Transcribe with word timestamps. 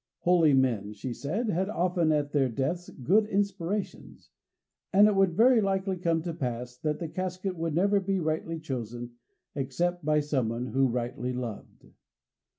Holy 0.21 0.51
men, 0.51 0.91
she 0.93 1.13
said, 1.13 1.47
had 1.51 1.69
often 1.69 2.11
at 2.11 2.31
their 2.31 2.49
deaths 2.49 2.89
good 2.89 3.27
inspirations, 3.27 4.31
and 4.91 5.07
it 5.07 5.13
would 5.15 5.33
very 5.35 5.61
likely 5.61 5.95
come 5.95 6.23
to 6.23 6.33
pass 6.33 6.75
that 6.75 6.97
the 6.97 7.07
casket 7.07 7.55
would 7.55 7.75
never 7.75 7.99
be 7.99 8.19
rightly 8.19 8.59
chosen 8.59 9.11
except 9.53 10.03
by 10.03 10.19
someone 10.19 10.65
who 10.65 10.87
rightly 10.87 11.33
loved. 11.33 11.85